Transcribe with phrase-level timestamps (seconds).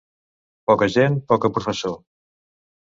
[0.71, 1.95] Poca gent, poca professó.